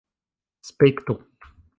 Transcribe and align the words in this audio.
spektu 0.69 1.15